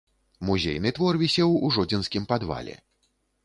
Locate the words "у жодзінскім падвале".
1.69-2.73